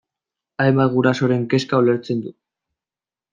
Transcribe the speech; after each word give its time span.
Hainbat 0.63 0.95
gurasoren 0.95 1.43
kezka 1.51 1.83
ulertzen 1.83 2.25
du. 2.25 2.33